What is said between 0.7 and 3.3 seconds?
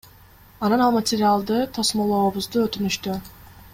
ал материалды тосмолообузду өтүнүштү.